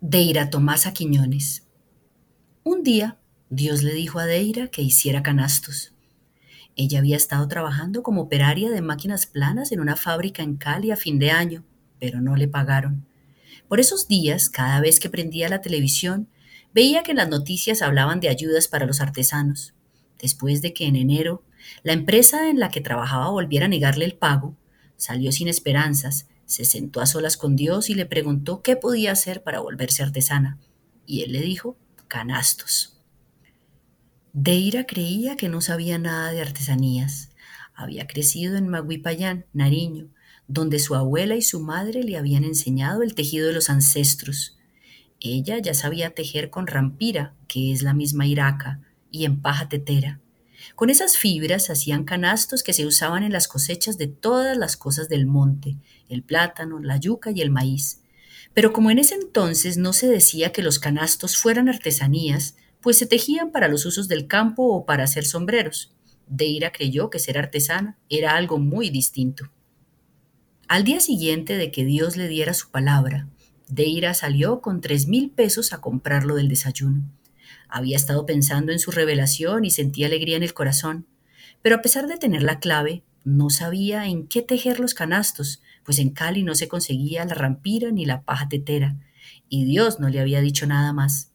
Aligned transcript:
Deira 0.00 0.48
Tomasa 0.48 0.92
Quiñones. 0.92 1.66
Un 2.62 2.84
día, 2.84 3.18
Dios 3.50 3.82
le 3.82 3.92
dijo 3.94 4.20
a 4.20 4.26
Deira 4.26 4.68
que 4.68 4.80
hiciera 4.80 5.24
canastos. 5.24 5.92
Ella 6.76 7.00
había 7.00 7.16
estado 7.16 7.48
trabajando 7.48 8.04
como 8.04 8.22
operaria 8.22 8.70
de 8.70 8.80
máquinas 8.80 9.26
planas 9.26 9.72
en 9.72 9.80
una 9.80 9.96
fábrica 9.96 10.44
en 10.44 10.56
Cali 10.56 10.92
a 10.92 10.96
fin 10.96 11.18
de 11.18 11.32
año, 11.32 11.64
pero 11.98 12.20
no 12.20 12.36
le 12.36 12.46
pagaron. 12.46 13.06
Por 13.66 13.80
esos 13.80 14.06
días, 14.06 14.48
cada 14.48 14.80
vez 14.80 15.00
que 15.00 15.10
prendía 15.10 15.48
la 15.48 15.62
televisión, 15.62 16.28
veía 16.72 17.02
que 17.02 17.12
las 17.12 17.28
noticias 17.28 17.82
hablaban 17.82 18.20
de 18.20 18.28
ayudas 18.28 18.68
para 18.68 18.86
los 18.86 19.00
artesanos. 19.00 19.74
Después 20.20 20.62
de 20.62 20.72
que 20.74 20.86
en 20.86 20.94
enero 20.94 21.42
la 21.82 21.92
empresa 21.92 22.48
en 22.48 22.60
la 22.60 22.68
que 22.68 22.80
trabajaba 22.80 23.30
volviera 23.30 23.66
a 23.66 23.68
negarle 23.68 24.04
el 24.04 24.14
pago, 24.14 24.56
salió 24.96 25.32
sin 25.32 25.48
esperanzas 25.48 26.28
se 26.48 26.64
sentó 26.64 27.02
a 27.02 27.06
solas 27.06 27.36
con 27.36 27.56
Dios 27.56 27.90
y 27.90 27.94
le 27.94 28.06
preguntó 28.06 28.62
qué 28.62 28.74
podía 28.74 29.12
hacer 29.12 29.42
para 29.42 29.60
volverse 29.60 30.02
artesana. 30.02 30.58
Y 31.04 31.22
él 31.22 31.32
le 31.32 31.42
dijo, 31.42 31.76
canastos. 32.08 32.98
Deira 34.32 34.86
creía 34.86 35.36
que 35.36 35.50
no 35.50 35.60
sabía 35.60 35.98
nada 35.98 36.32
de 36.32 36.40
artesanías. 36.40 37.32
Había 37.74 38.06
crecido 38.06 38.56
en 38.56 38.66
Maguipayán, 38.66 39.44
Nariño, 39.52 40.08
donde 40.46 40.78
su 40.78 40.94
abuela 40.94 41.36
y 41.36 41.42
su 41.42 41.60
madre 41.60 42.02
le 42.02 42.16
habían 42.16 42.44
enseñado 42.44 43.02
el 43.02 43.14
tejido 43.14 43.48
de 43.48 43.52
los 43.52 43.68
ancestros. 43.68 44.56
Ella 45.20 45.58
ya 45.58 45.74
sabía 45.74 46.14
tejer 46.14 46.48
con 46.48 46.66
rampira, 46.66 47.34
que 47.46 47.72
es 47.72 47.82
la 47.82 47.92
misma 47.92 48.26
iraca, 48.26 48.80
y 49.10 49.26
en 49.26 49.42
paja 49.42 49.68
tetera. 49.68 50.22
Con 50.74 50.90
esas 50.90 51.16
fibras 51.16 51.70
hacían 51.70 52.04
canastos 52.04 52.62
que 52.62 52.72
se 52.72 52.86
usaban 52.86 53.22
en 53.22 53.32
las 53.32 53.48
cosechas 53.48 53.98
de 53.98 54.06
todas 54.06 54.56
las 54.56 54.76
cosas 54.76 55.08
del 55.08 55.26
monte, 55.26 55.76
el 56.08 56.22
plátano, 56.22 56.80
la 56.80 56.96
yuca 56.96 57.30
y 57.30 57.40
el 57.40 57.50
maíz. 57.50 58.02
Pero 58.54 58.72
como 58.72 58.90
en 58.90 58.98
ese 58.98 59.14
entonces 59.14 59.76
no 59.76 59.92
se 59.92 60.08
decía 60.08 60.52
que 60.52 60.62
los 60.62 60.78
canastos 60.78 61.36
fueran 61.36 61.68
artesanías, 61.68 62.56
pues 62.80 62.98
se 62.98 63.06
tejían 63.06 63.50
para 63.50 63.68
los 63.68 63.84
usos 63.86 64.08
del 64.08 64.26
campo 64.26 64.64
o 64.64 64.84
para 64.84 65.04
hacer 65.04 65.24
sombreros. 65.24 65.92
Deira 66.26 66.72
creyó 66.72 67.10
que 67.10 67.18
ser 67.18 67.38
artesana 67.38 67.98
era 68.08 68.36
algo 68.36 68.58
muy 68.58 68.90
distinto. 68.90 69.50
Al 70.68 70.84
día 70.84 71.00
siguiente 71.00 71.56
de 71.56 71.70
que 71.70 71.84
Dios 71.84 72.16
le 72.16 72.28
diera 72.28 72.52
su 72.52 72.70
palabra, 72.70 73.28
Deira 73.68 74.14
salió 74.14 74.60
con 74.60 74.80
tres 74.80 75.06
mil 75.06 75.30
pesos 75.30 75.72
a 75.72 75.80
comprarlo 75.80 76.34
del 76.34 76.48
desayuno. 76.48 77.10
Había 77.68 77.96
estado 77.96 78.26
pensando 78.26 78.72
en 78.72 78.78
su 78.78 78.90
revelación 78.90 79.64
y 79.64 79.70
sentía 79.70 80.06
alegría 80.06 80.36
en 80.36 80.42
el 80.42 80.54
corazón, 80.54 81.06
pero 81.62 81.76
a 81.76 81.82
pesar 81.82 82.06
de 82.06 82.16
tener 82.16 82.42
la 82.42 82.60
clave, 82.60 83.02
no 83.24 83.50
sabía 83.50 84.06
en 84.06 84.26
qué 84.26 84.42
tejer 84.42 84.80
los 84.80 84.94
canastos, 84.94 85.62
pues 85.84 85.98
en 85.98 86.10
Cali 86.10 86.42
no 86.42 86.54
se 86.54 86.68
conseguía 86.68 87.24
la 87.24 87.34
rampira 87.34 87.90
ni 87.90 88.04
la 88.06 88.22
paja 88.22 88.48
tetera, 88.48 88.96
y 89.48 89.64
Dios 89.64 90.00
no 90.00 90.08
le 90.08 90.20
había 90.20 90.40
dicho 90.40 90.66
nada 90.66 90.92
más. 90.92 91.32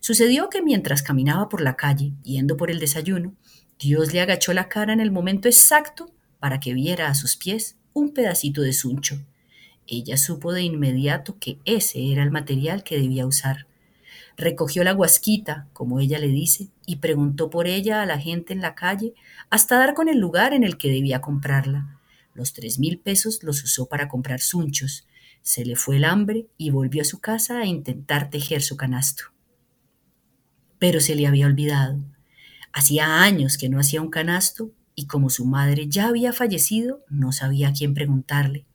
Sucedió 0.00 0.48
que 0.50 0.62
mientras 0.62 1.02
caminaba 1.02 1.48
por 1.48 1.60
la 1.60 1.76
calle, 1.76 2.12
yendo 2.22 2.56
por 2.56 2.70
el 2.70 2.78
desayuno, 2.78 3.34
Dios 3.78 4.12
le 4.12 4.20
agachó 4.20 4.52
la 4.52 4.68
cara 4.68 4.92
en 4.92 5.00
el 5.00 5.10
momento 5.10 5.48
exacto 5.48 6.12
para 6.38 6.60
que 6.60 6.74
viera 6.74 7.08
a 7.08 7.14
sus 7.14 7.36
pies 7.36 7.76
un 7.92 8.12
pedacito 8.12 8.60
de 8.62 8.72
suncho. 8.72 9.20
Ella 9.86 10.16
supo 10.16 10.52
de 10.52 10.62
inmediato 10.62 11.38
que 11.38 11.58
ese 11.64 12.12
era 12.12 12.22
el 12.22 12.30
material 12.30 12.84
que 12.84 12.98
debía 12.98 13.26
usar. 13.26 13.66
Recogió 14.36 14.82
la 14.82 14.92
guasquita, 14.92 15.68
como 15.72 16.00
ella 16.00 16.18
le 16.18 16.28
dice, 16.28 16.68
y 16.86 16.96
preguntó 16.96 17.50
por 17.50 17.68
ella 17.68 18.02
a 18.02 18.06
la 18.06 18.18
gente 18.18 18.52
en 18.52 18.60
la 18.60 18.74
calle 18.74 19.14
hasta 19.48 19.78
dar 19.78 19.94
con 19.94 20.08
el 20.08 20.18
lugar 20.18 20.52
en 20.52 20.64
el 20.64 20.76
que 20.76 20.90
debía 20.90 21.20
comprarla. 21.20 22.00
Los 22.34 22.52
tres 22.52 22.80
mil 22.80 22.98
pesos 22.98 23.42
los 23.42 23.62
usó 23.62 23.86
para 23.86 24.08
comprar 24.08 24.40
sunchos. 24.40 25.06
Se 25.42 25.64
le 25.64 25.76
fue 25.76 25.96
el 25.96 26.04
hambre 26.04 26.48
y 26.58 26.70
volvió 26.70 27.02
a 27.02 27.04
su 27.04 27.20
casa 27.20 27.60
a 27.60 27.66
intentar 27.66 28.28
tejer 28.28 28.62
su 28.62 28.76
canasto. 28.76 29.24
Pero 30.80 31.00
se 31.00 31.14
le 31.14 31.28
había 31.28 31.46
olvidado. 31.46 32.00
Hacía 32.72 33.22
años 33.22 33.56
que 33.56 33.68
no 33.68 33.78
hacía 33.78 34.02
un 34.02 34.10
canasto 34.10 34.72
y 34.96 35.06
como 35.06 35.30
su 35.30 35.44
madre 35.44 35.86
ya 35.88 36.08
había 36.08 36.32
fallecido, 36.32 37.04
no 37.08 37.30
sabía 37.30 37.68
a 37.68 37.72
quién 37.72 37.94
preguntarle. 37.94 38.66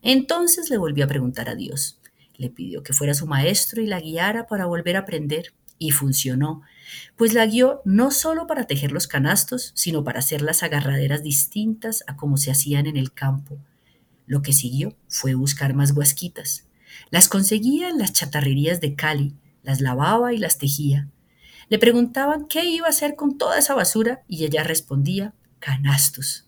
Entonces 0.00 0.70
le 0.70 0.78
volvió 0.78 1.04
a 1.04 1.08
preguntar 1.08 1.48
a 1.48 1.56
Dios. 1.56 1.98
Le 2.38 2.48
pidió 2.48 2.82
que 2.82 2.94
fuera 2.94 3.12
su 3.12 3.26
maestro 3.26 3.82
y 3.82 3.86
la 3.86 4.00
guiara 4.00 4.46
para 4.46 4.64
volver 4.64 4.96
a 4.96 5.00
aprender, 5.00 5.52
y 5.78 5.90
funcionó, 5.90 6.62
pues 7.16 7.34
la 7.34 7.46
guió 7.46 7.80
no 7.84 8.10
solo 8.10 8.46
para 8.46 8.66
tejer 8.66 8.92
los 8.92 9.06
canastos, 9.06 9.72
sino 9.74 10.04
para 10.04 10.18
hacer 10.18 10.42
las 10.42 10.62
agarraderas 10.62 11.22
distintas 11.22 12.02
a 12.06 12.16
como 12.16 12.36
se 12.36 12.50
hacían 12.50 12.86
en 12.86 12.96
el 12.96 13.12
campo. 13.12 13.58
Lo 14.26 14.42
que 14.42 14.52
siguió 14.52 14.96
fue 15.08 15.34
buscar 15.34 15.74
más 15.74 15.92
guasquitas. 15.94 16.64
Las 17.10 17.28
conseguía 17.28 17.88
en 17.88 17.98
las 17.98 18.12
chatarrerías 18.12 18.80
de 18.80 18.94
Cali, 18.94 19.34
las 19.62 19.80
lavaba 19.80 20.32
y 20.32 20.38
las 20.38 20.58
tejía. 20.58 21.08
Le 21.68 21.78
preguntaban 21.78 22.46
qué 22.46 22.64
iba 22.64 22.86
a 22.86 22.90
hacer 22.90 23.14
con 23.14 23.38
toda 23.38 23.58
esa 23.58 23.74
basura 23.74 24.22
y 24.26 24.44
ella 24.44 24.64
respondía, 24.64 25.34
canastos. 25.60 26.46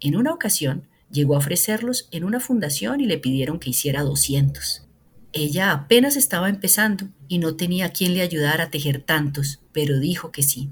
En 0.00 0.16
una 0.16 0.32
ocasión 0.32 0.86
llegó 1.10 1.34
a 1.34 1.38
ofrecerlos 1.38 2.08
en 2.12 2.24
una 2.24 2.40
fundación 2.40 3.00
y 3.00 3.06
le 3.06 3.18
pidieron 3.18 3.58
que 3.58 3.70
hiciera 3.70 4.02
doscientos. 4.02 4.86
Ella 5.32 5.70
apenas 5.70 6.16
estaba 6.16 6.48
empezando 6.48 7.08
y 7.28 7.38
no 7.38 7.54
tenía 7.54 7.90
quien 7.90 8.14
le 8.14 8.22
ayudara 8.22 8.64
a 8.64 8.70
tejer 8.70 9.00
tantos, 9.00 9.60
pero 9.72 10.00
dijo 10.00 10.32
que 10.32 10.42
sí. 10.42 10.70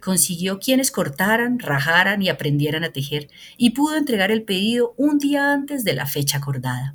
Consiguió 0.00 0.60
quienes 0.60 0.90
cortaran, 0.90 1.58
rajaran 1.58 2.22
y 2.22 2.30
aprendieran 2.30 2.84
a 2.84 2.92
tejer 2.92 3.28
y 3.58 3.70
pudo 3.70 3.96
entregar 3.96 4.30
el 4.30 4.44
pedido 4.44 4.94
un 4.96 5.18
día 5.18 5.52
antes 5.52 5.84
de 5.84 5.92
la 5.92 6.06
fecha 6.06 6.38
acordada. 6.38 6.94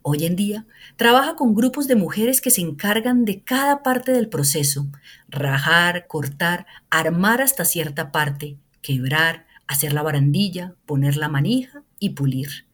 Hoy 0.00 0.24
en 0.24 0.36
día 0.36 0.64
trabaja 0.96 1.34
con 1.34 1.54
grupos 1.54 1.86
de 1.88 1.96
mujeres 1.96 2.40
que 2.40 2.50
se 2.50 2.62
encargan 2.62 3.26
de 3.26 3.42
cada 3.42 3.82
parte 3.82 4.12
del 4.12 4.30
proceso, 4.30 4.86
rajar, 5.28 6.06
cortar, 6.06 6.66
armar 6.88 7.42
hasta 7.42 7.66
cierta 7.66 8.10
parte, 8.12 8.56
quebrar, 8.80 9.46
hacer 9.66 9.92
la 9.92 10.02
barandilla, 10.02 10.74
poner 10.86 11.18
la 11.18 11.28
manija 11.28 11.82
y 11.98 12.10
pulir. 12.10 12.67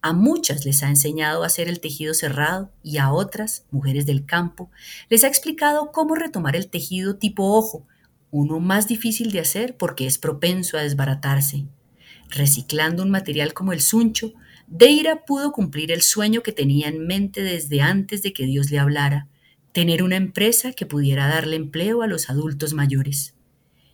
A 0.00 0.12
muchas 0.12 0.64
les 0.64 0.82
ha 0.82 0.88
enseñado 0.88 1.42
a 1.42 1.46
hacer 1.46 1.68
el 1.68 1.80
tejido 1.80 2.14
cerrado 2.14 2.70
y 2.84 2.98
a 2.98 3.12
otras, 3.12 3.64
mujeres 3.70 4.06
del 4.06 4.24
campo, 4.24 4.70
les 5.08 5.24
ha 5.24 5.28
explicado 5.28 5.90
cómo 5.90 6.14
retomar 6.14 6.54
el 6.54 6.68
tejido 6.68 7.16
tipo 7.16 7.56
ojo, 7.56 7.84
uno 8.30 8.60
más 8.60 8.86
difícil 8.86 9.32
de 9.32 9.40
hacer 9.40 9.76
porque 9.76 10.06
es 10.06 10.18
propenso 10.18 10.78
a 10.78 10.82
desbaratarse. 10.82 11.66
Reciclando 12.30 13.02
un 13.02 13.10
material 13.10 13.54
como 13.54 13.72
el 13.72 13.80
suncho, 13.80 14.34
Deira 14.68 15.24
pudo 15.24 15.50
cumplir 15.50 15.90
el 15.90 16.02
sueño 16.02 16.42
que 16.42 16.52
tenía 16.52 16.88
en 16.88 17.06
mente 17.06 17.42
desde 17.42 17.80
antes 17.80 18.22
de 18.22 18.32
que 18.32 18.44
Dios 18.44 18.70
le 18.70 18.78
hablara, 18.78 19.26
tener 19.72 20.02
una 20.02 20.16
empresa 20.16 20.72
que 20.72 20.86
pudiera 20.86 21.26
darle 21.26 21.56
empleo 21.56 22.02
a 22.02 22.06
los 22.06 22.30
adultos 22.30 22.74
mayores. 22.74 23.34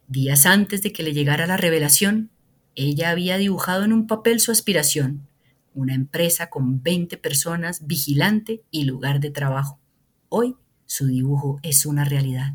Días 0.08 0.46
antes 0.46 0.82
de 0.82 0.92
que 0.92 1.02
le 1.02 1.12
llegara 1.12 1.46
la 1.46 1.56
revelación, 1.56 2.30
ella 2.74 3.10
había 3.10 3.38
dibujado 3.38 3.84
en 3.84 3.92
un 3.92 4.06
papel 4.06 4.40
su 4.40 4.50
aspiración, 4.50 5.28
una 5.74 5.94
empresa 5.94 6.48
con 6.48 6.82
20 6.82 7.18
personas, 7.18 7.86
vigilante 7.86 8.62
y 8.70 8.84
lugar 8.84 9.20
de 9.20 9.30
trabajo. 9.30 9.80
Hoy 10.28 10.56
su 10.86 11.06
dibujo 11.06 11.58
es 11.62 11.84
una 11.86 12.04
realidad. 12.04 12.54